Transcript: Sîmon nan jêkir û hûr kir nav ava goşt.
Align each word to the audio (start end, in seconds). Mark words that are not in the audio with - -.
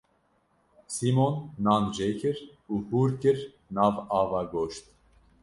Sîmon 0.93 1.33
nan 1.65 1.83
jêkir 1.97 2.37
û 2.71 2.73
hûr 2.87 3.09
kir 3.21 3.37
nav 3.75 3.93
ava 4.19 4.41
goşt. 4.53 4.85